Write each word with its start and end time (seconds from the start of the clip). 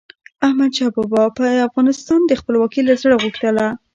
احمدشاه 0.45 0.91
بابا 0.95 1.23
به 1.35 1.45
د 1.55 1.59
افغانستان 1.67 2.21
خپلواکي 2.41 2.81
له 2.87 2.93
زړه 3.01 3.15
غوښتله. 3.23 3.65